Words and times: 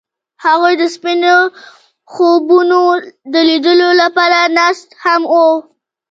هغوی 0.45 0.73
د 0.81 0.83
سپین 0.95 1.21
خوبونو 2.11 2.79
د 3.33 3.35
لیدلو 3.49 3.89
لپاره 4.01 4.39
ناست 4.57 4.87
هم 5.03 5.21
وو. 5.33 5.49